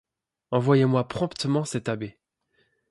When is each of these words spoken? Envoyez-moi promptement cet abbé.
Envoyez-moi 0.49 1.07
promptement 1.07 1.63
cet 1.63 1.87
abbé. 1.87 2.17